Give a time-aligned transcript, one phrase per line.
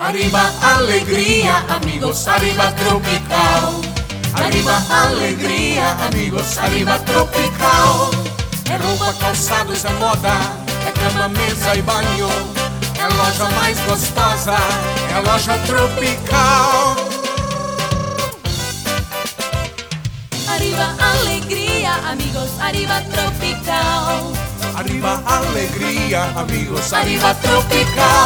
[0.00, 3.80] Arriba alegria amigos, arriba tropical.
[4.32, 8.10] Arriba alegria, amigos, arriba tropical.
[8.70, 10.38] É roupa, calçados, é moda,
[10.86, 12.28] é cama, mesa e banho.
[12.96, 14.56] É a loja mais gostosa,
[15.10, 16.96] é a loja tropical.
[20.48, 24.32] Arriba alegria, amigos, arriba tropical.
[24.76, 28.17] Arriba alegria, amigos, arriba tropical.